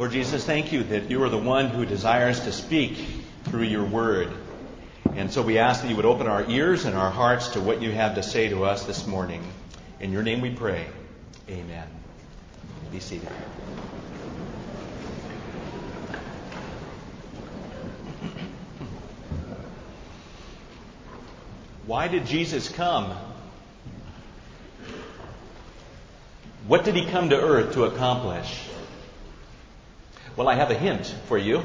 [0.00, 2.96] Lord Jesus, thank you that you are the one who desires to speak
[3.44, 4.32] through your word.
[5.14, 7.82] And so we ask that you would open our ears and our hearts to what
[7.82, 9.44] you have to say to us this morning.
[10.00, 10.86] In your name we pray.
[11.50, 11.86] Amen.
[12.90, 13.28] Be seated.
[21.84, 23.14] Why did Jesus come?
[26.66, 28.69] What did he come to earth to accomplish?
[30.40, 31.62] Well, I have a hint for you.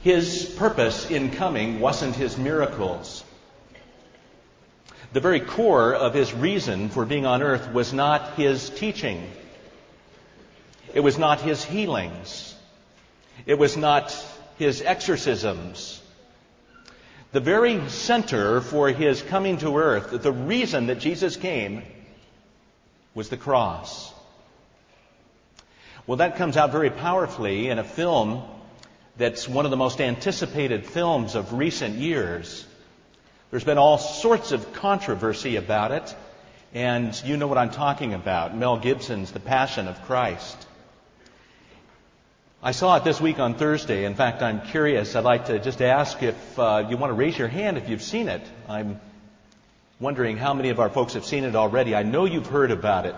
[0.00, 3.22] His purpose in coming wasn't his miracles.
[5.12, 9.30] The very core of his reason for being on earth was not his teaching.
[10.94, 12.54] It was not his healings.
[13.44, 14.16] It was not
[14.56, 16.00] his exorcisms.
[17.32, 21.82] The very center for his coming to earth, the reason that Jesus came,
[23.14, 24.11] was the cross.
[26.04, 28.42] Well, that comes out very powerfully in a film
[29.16, 32.66] that's one of the most anticipated films of recent years.
[33.52, 36.16] There's been all sorts of controversy about it,
[36.74, 40.66] and you know what I'm talking about Mel Gibson's The Passion of Christ.
[42.64, 44.04] I saw it this week on Thursday.
[44.04, 45.14] In fact, I'm curious.
[45.14, 48.02] I'd like to just ask if uh, you want to raise your hand if you've
[48.02, 48.42] seen it.
[48.68, 49.00] I'm
[50.00, 51.94] wondering how many of our folks have seen it already.
[51.94, 53.14] I know you've heard about it.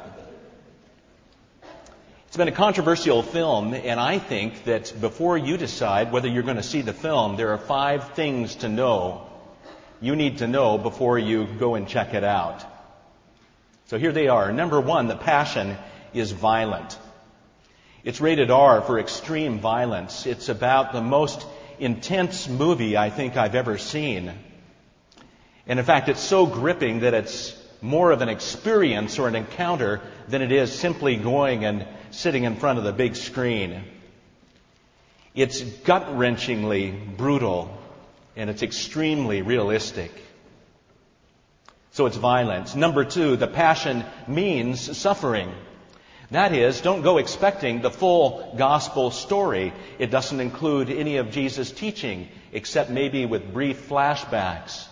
[2.35, 6.57] It's been a controversial film, and I think that before you decide whether you're going
[6.57, 9.31] to see the film, there are five things to know
[10.01, 12.65] you need to know before you go and check it out.
[13.87, 14.53] So here they are.
[14.53, 15.77] Number one, the passion
[16.13, 16.99] is violent.
[18.03, 20.27] It's rated R for extreme violence.
[20.27, 21.47] It's about the most
[21.79, 24.33] intense movie I think I've ever seen.
[25.69, 30.01] And in fact, it's so gripping that it's more of an experience or an encounter
[30.27, 33.85] than it is simply going and sitting in front of the big screen.
[35.35, 37.77] It's gut wrenchingly brutal
[38.37, 40.11] and it's extremely realistic.
[41.91, 42.75] So it's violence.
[42.75, 45.53] Number two, the passion means suffering.
[46.31, 49.75] That is, don't go expecting the full gospel story.
[49.99, 54.89] It doesn't include any of Jesus' teaching, except maybe with brief flashbacks.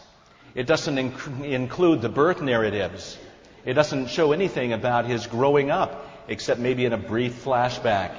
[0.55, 3.17] It doesn't inc- include the birth narratives.
[3.65, 8.13] It doesn't show anything about his growing up, except maybe in a brief flashback.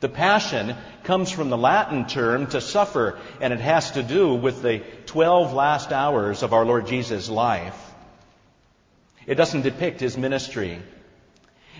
[0.00, 0.74] The passion
[1.04, 5.52] comes from the Latin term to suffer, and it has to do with the 12
[5.52, 7.80] last hours of our Lord Jesus' life.
[9.26, 10.80] It doesn't depict his ministry.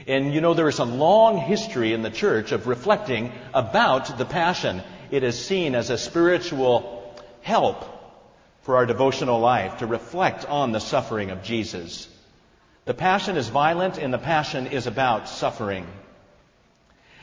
[0.06, 4.25] And you know, there is a long history in the church of reflecting about the
[4.25, 4.82] passion.
[5.10, 7.95] It is seen as a spiritual help
[8.66, 12.09] for our devotional life to reflect on the suffering of Jesus.
[12.84, 15.87] The passion is violent and the passion is about suffering.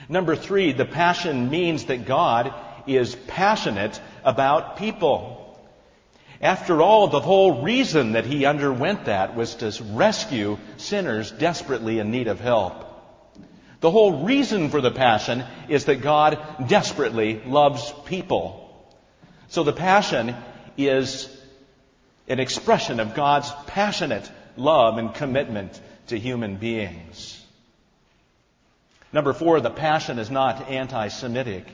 [0.08, 2.54] Number three, the passion means that God
[2.88, 5.60] is passionate about people.
[6.40, 12.10] After all, the whole reason that he underwent that was to rescue sinners desperately in
[12.10, 12.86] need of help.
[13.82, 16.40] The whole reason for the passion is that God
[16.70, 18.62] desperately loves people.
[19.50, 20.38] So the passion
[20.78, 21.30] is
[22.28, 27.40] an expression of God's passionate love and commitment to human beings.
[29.12, 31.66] Number four, the passion is not anti-Semitic.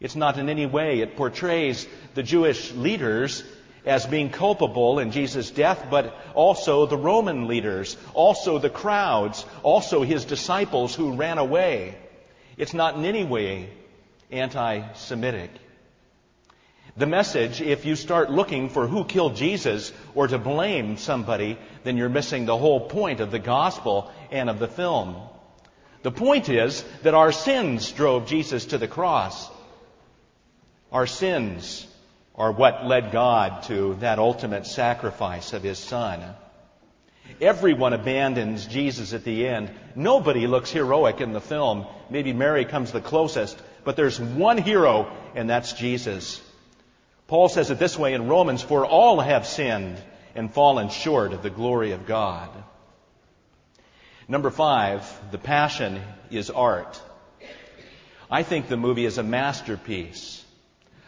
[0.00, 1.00] It's not in any way.
[1.00, 3.44] It portrays the Jewish leaders
[3.84, 10.02] as being culpable in Jesus' death, but also the Roman leaders, also the crowds, also
[10.02, 11.94] his disciples who ran away.
[12.56, 13.68] It's not in any way
[14.30, 15.50] anti-Semitic.
[16.96, 21.96] The message, if you start looking for who killed Jesus or to blame somebody, then
[21.96, 25.16] you're missing the whole point of the gospel and of the film.
[26.02, 29.50] The point is that our sins drove Jesus to the cross.
[30.92, 31.84] Our sins
[32.36, 36.22] are what led God to that ultimate sacrifice of His Son.
[37.40, 39.70] Everyone abandons Jesus at the end.
[39.96, 41.86] Nobody looks heroic in the film.
[42.08, 46.40] Maybe Mary comes the closest, but there's one hero, and that's Jesus.
[47.26, 49.98] Paul says it this way in Romans, for all have sinned
[50.34, 52.50] and fallen short of the glory of God.
[54.28, 56.00] Number five, the passion
[56.30, 57.00] is art.
[58.30, 60.44] I think the movie is a masterpiece.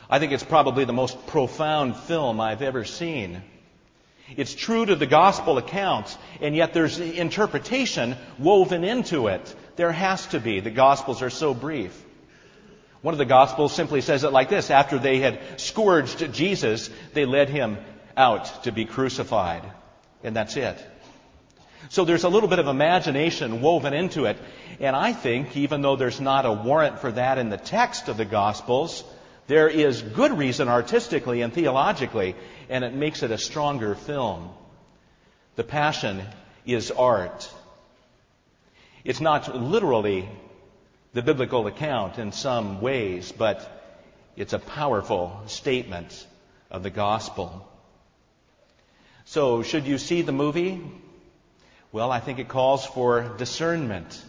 [0.08, 3.42] I think it's probably the most profound film I've ever seen.
[4.36, 9.54] It's true to the gospel accounts, and yet there's interpretation woven into it.
[9.76, 10.60] There has to be.
[10.60, 12.05] The gospels are so brief.
[13.02, 17.24] One of the gospels simply says it like this After they had scourged Jesus, they
[17.24, 17.78] led him
[18.16, 19.62] out to be crucified.
[20.22, 20.84] And that's it.
[21.88, 24.38] So there's a little bit of imagination woven into it.
[24.80, 28.16] And I think, even though there's not a warrant for that in the text of
[28.16, 29.04] the Gospels,
[29.46, 32.34] there is good reason artistically and theologically,
[32.68, 34.50] and it makes it a stronger film.
[35.54, 36.22] The Passion
[36.66, 37.48] is art.
[39.04, 40.28] It's not literally
[41.16, 43.96] the biblical account in some ways, but
[44.36, 46.26] it's a powerful statement
[46.70, 47.66] of the gospel.
[49.24, 50.78] So, should you see the movie?
[51.90, 54.22] Well, I think it calls for discernment,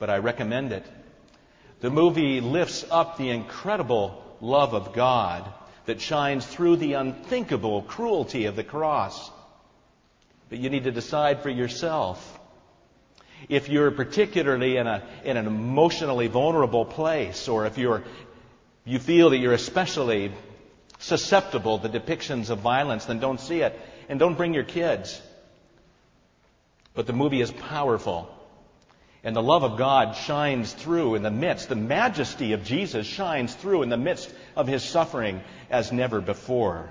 [0.00, 0.84] but I recommend it.
[1.82, 5.48] The movie lifts up the incredible love of God
[5.86, 9.30] that shines through the unthinkable cruelty of the cross.
[10.48, 12.37] But you need to decide for yourself.
[13.48, 18.04] If you're particularly in, a, in an emotionally vulnerable place, or if you're,
[18.84, 20.32] you feel that you're especially
[20.98, 23.78] susceptible to depictions of violence, then don't see it.
[24.08, 25.20] And don't bring your kids.
[26.94, 28.34] But the movie is powerful.
[29.22, 33.54] And the love of God shines through in the midst, the majesty of Jesus shines
[33.54, 36.88] through in the midst of his suffering as never before.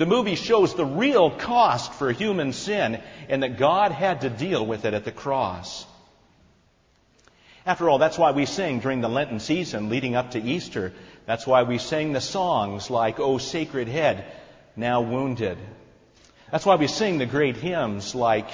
[0.00, 4.64] The movie shows the real cost for human sin and that God had to deal
[4.64, 5.84] with it at the cross.
[7.66, 10.94] After all, that's why we sing during the Lenten season leading up to Easter.
[11.26, 14.24] That's why we sing the songs like, O Sacred Head,
[14.74, 15.58] now wounded.
[16.50, 18.48] That's why we sing the great hymns like,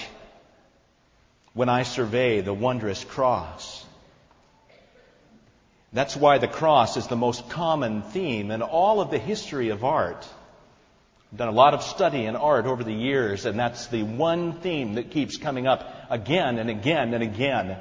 [1.55, 3.87] When I Survey the Wondrous Cross.
[5.93, 9.85] That's why the cross is the most common theme in all of the history of
[9.85, 10.27] art.
[11.35, 14.95] Done a lot of study in art over the years, and that's the one theme
[14.95, 17.77] that keeps coming up again and again and again.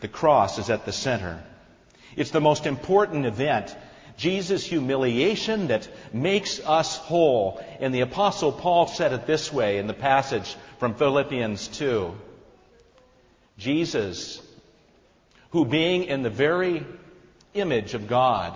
[0.00, 1.42] The cross is at the center.
[2.16, 3.74] It's the most important event.
[4.16, 7.60] Jesus' humiliation that makes us whole.
[7.80, 12.14] And the Apostle Paul said it this way in the passage from Philippians 2.
[13.58, 14.40] Jesus,
[15.50, 16.86] who being in the very
[17.54, 18.54] image of God,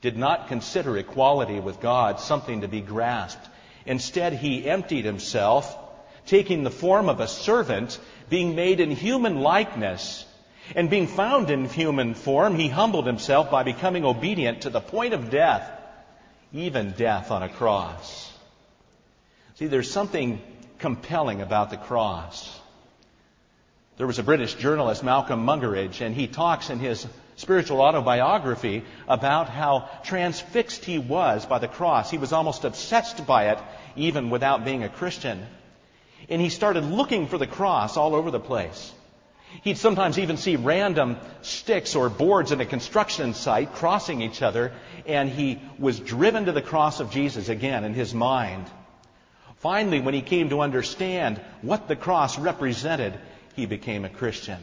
[0.00, 3.46] did not consider equality with God something to be grasped.
[3.86, 5.76] Instead, he emptied himself,
[6.26, 7.98] taking the form of a servant,
[8.28, 10.24] being made in human likeness.
[10.74, 15.14] And being found in human form, he humbled himself by becoming obedient to the point
[15.14, 15.70] of death,
[16.52, 18.32] even death on a cross.
[19.56, 20.40] See, there's something
[20.78, 22.58] compelling about the cross.
[23.96, 27.06] There was a British journalist, Malcolm Muggeridge, and he talks in his
[27.40, 32.10] spiritual autobiography about how transfixed he was by the cross.
[32.10, 33.58] He was almost obsessed by it,
[33.96, 35.46] even without being a Christian.
[36.28, 38.92] And he started looking for the cross all over the place.
[39.62, 44.72] He'd sometimes even see random sticks or boards in a construction site crossing each other,
[45.06, 48.66] and he was driven to the cross of Jesus again in his mind.
[49.56, 53.18] Finally, when he came to understand what the cross represented,
[53.56, 54.58] he became a Christian.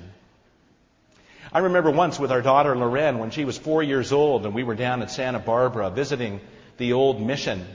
[1.51, 4.63] I remember once with our daughter Loren when she was four years old and we
[4.63, 6.41] were down at Santa Barbara visiting
[6.77, 7.65] the old mission.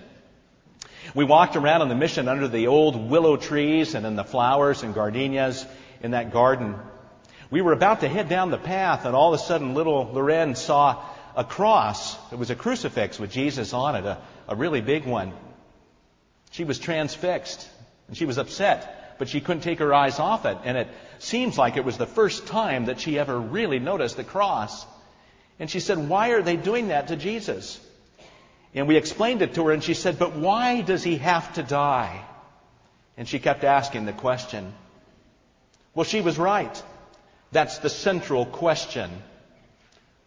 [1.14, 4.82] We walked around on the mission under the old willow trees and in the flowers
[4.82, 5.64] and gardenias
[6.02, 6.74] in that garden.
[7.50, 10.54] We were about to head down the path and all of a sudden little Loren
[10.54, 11.02] saw
[11.34, 12.16] a cross.
[12.30, 15.32] It was a crucifix with Jesus on it, a, a really big one.
[16.50, 17.66] She was transfixed
[18.08, 20.58] and she was upset, but she couldn't take her eyes off it.
[20.64, 20.88] And it
[21.18, 24.86] seems like it was the first time that she ever really noticed the cross.
[25.58, 27.80] And she said, Why are they doing that to Jesus?
[28.74, 31.62] And we explained it to her, and she said, But why does he have to
[31.62, 32.24] die?
[33.16, 34.72] And she kept asking the question.
[35.94, 36.82] Well, she was right.
[37.52, 39.10] That's the central question.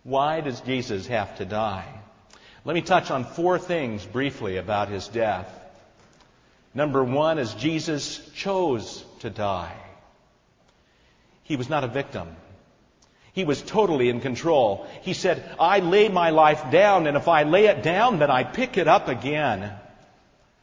[0.03, 1.87] Why does Jesus have to die?
[2.63, 5.49] Let me touch on four things briefly about his death.
[6.75, 9.75] Number one is Jesus chose to die.
[11.43, 12.27] He was not a victim.
[13.31, 14.85] He was totally in control.
[15.01, 18.43] He said, I lay my life down, and if I lay it down, then I
[18.43, 19.71] pick it up again.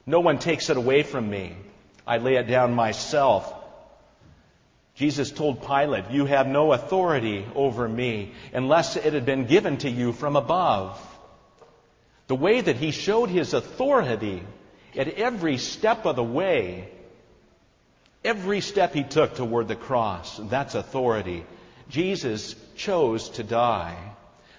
[0.06, 1.56] No one takes it away from me.
[2.06, 3.52] I lay it down myself.
[4.94, 9.90] Jesus told Pilate, You have no authority over me unless it had been given to
[9.90, 11.00] you from above.
[12.26, 14.42] The way that he showed his authority
[14.96, 16.88] at every step of the way
[18.24, 21.44] Every step he took toward the cross, that's authority.
[21.88, 23.96] Jesus chose to die.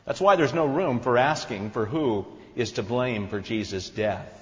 [0.06, 2.26] That's why there's no room for asking for who
[2.56, 4.40] is to blame for Jesus' death.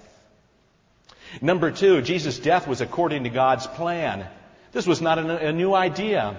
[1.39, 4.25] Number two, Jesus' death was according to God's plan.
[4.71, 6.35] This was not a new idea.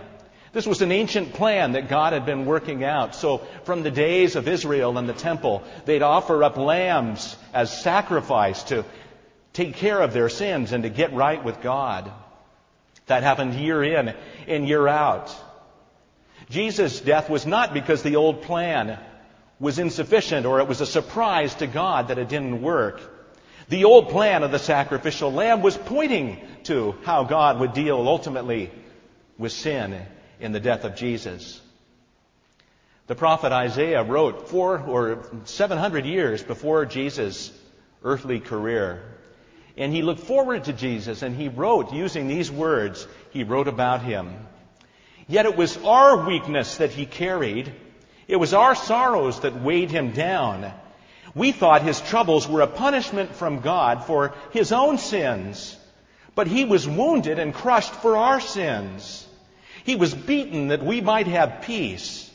[0.53, 3.15] This was an ancient plan that God had been working out.
[3.15, 8.65] So from the days of Israel and the temple, they'd offer up lambs as sacrifice
[8.65, 8.85] to
[9.53, 12.11] take care of their sins and to get right with God.
[13.07, 14.15] That happened year in
[14.47, 15.35] and year out.
[16.51, 18.99] Jesus' death was not because the old plan
[19.59, 23.01] was insufficient or it was a surprise to God that it didn't work.
[23.69, 28.71] The old plan of the sacrificial lamb was pointing to how God would deal ultimately
[29.39, 30.01] with sin
[30.41, 31.61] in the death of Jesus.
[33.07, 37.53] The prophet Isaiah wrote four or seven hundred years before Jesus'
[38.03, 39.03] earthly career.
[39.77, 44.03] And he looked forward to Jesus and he wrote using these words, he wrote about
[44.03, 44.47] him.
[45.29, 47.73] Yet it was our weakness that he carried.
[48.29, 50.73] It was our sorrows that weighed him down.
[51.35, 55.77] We thought his troubles were a punishment from God for his own sins.
[56.35, 59.27] But he was wounded and crushed for our sins.
[59.85, 62.31] He was beaten that we might have peace.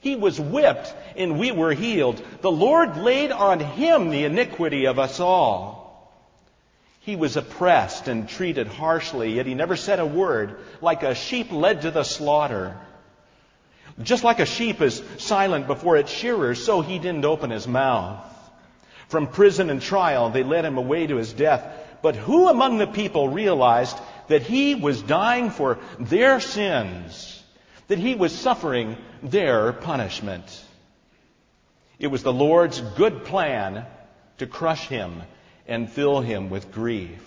[0.00, 2.22] He was whipped and we were healed.
[2.40, 5.81] The Lord laid on him the iniquity of us all.
[7.04, 11.50] He was oppressed and treated harshly, yet he never said a word, like a sheep
[11.50, 12.76] led to the slaughter.
[14.00, 18.20] Just like a sheep is silent before its shearers, so he didn't open his mouth.
[19.08, 21.66] From prison and trial, they led him away to his death.
[22.02, 27.42] But who among the people realized that he was dying for their sins,
[27.88, 30.44] that he was suffering their punishment?
[31.98, 33.86] It was the Lord's good plan
[34.38, 35.22] to crush him
[35.66, 37.20] and fill him with grief.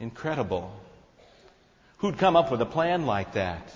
[0.00, 0.72] Incredible.
[1.98, 3.72] Who'd come up with a plan like that?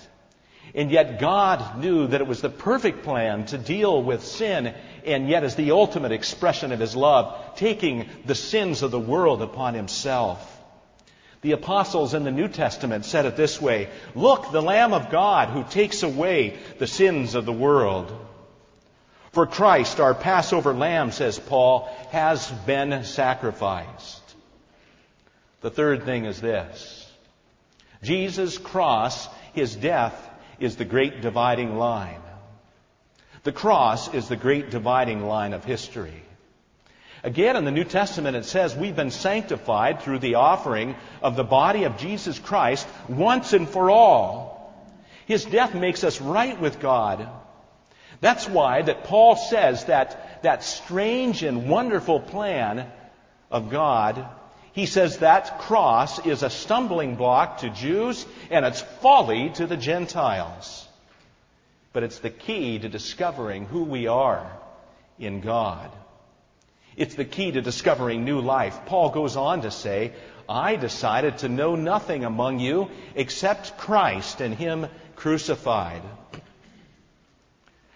[0.73, 4.73] And yet God knew that it was the perfect plan to deal with sin,
[5.05, 9.41] and yet as the ultimate expression of His love, taking the sins of the world
[9.41, 10.49] upon Himself.
[11.41, 15.49] The apostles in the New Testament said it this way, Look, the Lamb of God
[15.49, 18.11] who takes away the sins of the world.
[19.33, 24.21] For Christ, our Passover lamb, says Paul, has been sacrificed.
[25.61, 27.11] The third thing is this.
[28.03, 30.13] Jesus' cross, his death,
[30.59, 32.21] is the great dividing line.
[33.41, 36.23] The cross is the great dividing line of history.
[37.23, 41.43] Again, in the New Testament, it says we've been sanctified through the offering of the
[41.43, 44.75] body of Jesus Christ once and for all.
[45.25, 47.27] His death makes us right with God.
[48.21, 52.89] That's why that Paul says that that strange and wonderful plan
[53.49, 54.25] of God,
[54.73, 59.77] he says that cross is a stumbling block to Jews and it's folly to the
[59.77, 60.87] Gentiles.
[61.93, 64.51] But it's the key to discovering who we are
[65.19, 65.91] in God.
[66.95, 68.85] It's the key to discovering new life.
[68.85, 70.13] Paul goes on to say,
[70.47, 76.01] I decided to know nothing among you except Christ and Him crucified.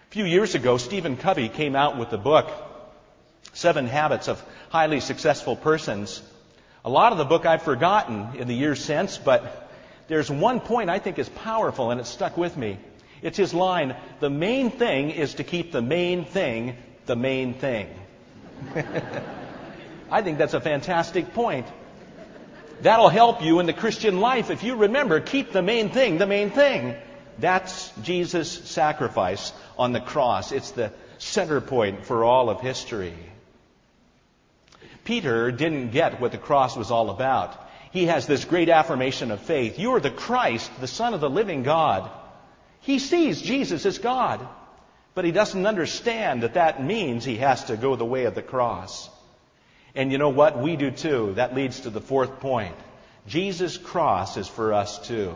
[0.08, 2.50] A few years ago, Stephen Covey came out with the book,
[3.52, 6.22] Seven Habits of Highly Successful Persons.
[6.82, 9.70] A lot of the book I've forgotten in the years since, but
[10.08, 12.78] there's one point I think is powerful and it stuck with me.
[13.20, 17.88] It's his line, the main thing is to keep the main thing the main thing.
[20.10, 21.66] I think that's a fantastic point.
[22.80, 26.26] That'll help you in the Christian life if you remember, keep the main thing the
[26.26, 26.96] main thing.
[27.38, 30.52] That's Jesus' sacrifice on the cross.
[30.52, 33.14] It's the center point for all of history.
[35.04, 37.68] Peter didn't get what the cross was all about.
[37.92, 39.78] He has this great affirmation of faith.
[39.78, 42.10] You are the Christ, the Son of the living God.
[42.80, 44.46] He sees Jesus as God,
[45.14, 48.42] but he doesn't understand that that means he has to go the way of the
[48.42, 49.08] cross.
[49.94, 50.58] And you know what?
[50.58, 51.32] We do too.
[51.36, 52.76] That leads to the fourth point.
[53.26, 55.34] Jesus' cross is for us too.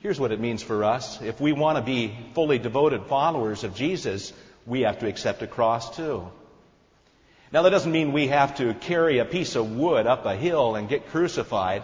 [0.00, 1.20] Here's what it means for us.
[1.20, 4.32] If we want to be fully devoted followers of Jesus,
[4.64, 6.26] we have to accept a cross too.
[7.52, 10.74] Now that doesn't mean we have to carry a piece of wood up a hill
[10.74, 11.82] and get crucified.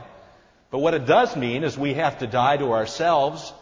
[0.71, 3.53] But what it does mean is we have to die to ourselves,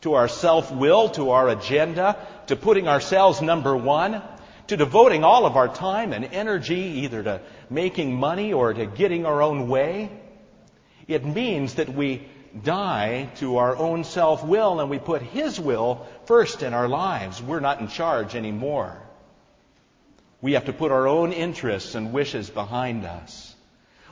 [0.00, 2.16] to our self-will, to our agenda,
[2.48, 4.22] to putting ourselves number one,
[4.66, 9.24] to devoting all of our time and energy either to making money or to getting
[9.24, 10.10] our own way.
[11.06, 12.26] It means that we
[12.62, 17.42] die to our own self will and we put His will first in our lives.
[17.42, 18.96] We're not in charge anymore.
[20.42, 23.54] We have to put our own interests and wishes behind us.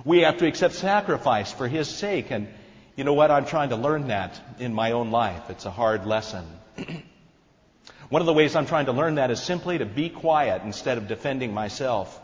[0.04, 2.30] We have to accept sacrifice for His sake.
[2.30, 2.48] And
[2.96, 3.30] you know what?
[3.30, 5.50] I'm trying to learn that in my own life.
[5.50, 6.44] It's a hard lesson.
[8.08, 10.98] One of the ways I'm trying to learn that is simply to be quiet instead
[10.98, 12.18] of defending myself.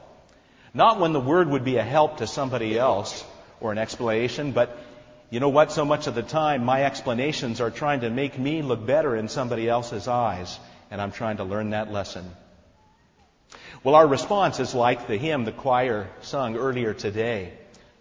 [0.73, 3.25] Not when the word would be a help to somebody else
[3.61, 4.77] or an explanation, but
[5.35, 5.73] you know what?
[5.73, 9.27] So much of the time, my explanations are trying to make me look better in
[9.27, 10.61] somebody else's eyes,
[10.93, 12.25] and I'm trying to learn that lesson.
[13.83, 17.53] Well, our response is like the hymn the choir sung earlier today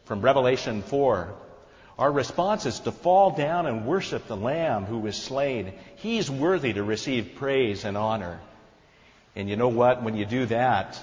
[0.05, 1.33] from Revelation 4.
[1.97, 5.73] Our response is to fall down and worship the Lamb who was slain.
[5.95, 8.41] He's worthy to receive praise and honor.
[9.35, 10.03] And you know what?
[10.03, 11.01] When you do that,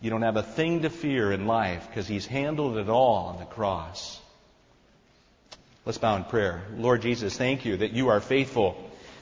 [0.00, 3.38] you don't have a thing to fear in life because He's handled it all on
[3.38, 4.18] the cross.
[5.86, 6.62] Let's bow in prayer.
[6.76, 8.76] Lord Jesus, thank you that you are faithful,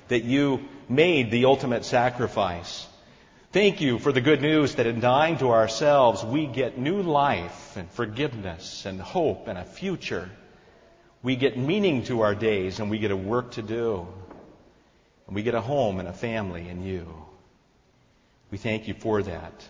[0.08, 2.86] that you made the ultimate sacrifice.
[3.52, 7.76] Thank you for the good news that in dying to ourselves, we get new life
[7.76, 10.30] and forgiveness and hope and a future.
[11.22, 14.08] We get meaning to our days and we get a work to do.
[15.26, 17.06] And we get a home and a family in you.
[18.50, 19.68] We thank you for that.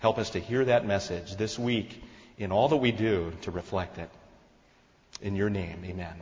[0.00, 2.02] Help us to hear that message this week
[2.36, 4.10] in all that we do to reflect it.
[5.22, 6.16] In your name, amen.